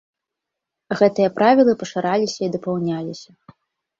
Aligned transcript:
Гэтыя 1.01 1.29
правілы 1.37 1.75
пашыраліся 1.83 2.41
і 2.43 2.49
дапаўняліся. 2.57 3.29